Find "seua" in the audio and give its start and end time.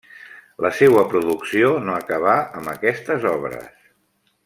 0.77-1.03